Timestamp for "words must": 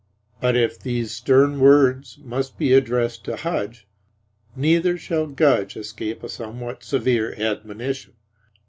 1.59-2.57